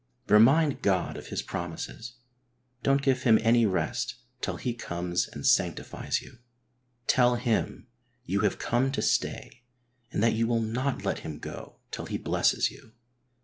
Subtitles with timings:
[0.29, 2.13] Remind God of His promises.
[2.81, 6.39] Don't give Him any rest till He comes and sanctifies you.
[7.05, 7.85] Tell Him
[8.25, 9.61] you have come to stay,
[10.11, 12.93] and that you will not let Him go till He blesses you.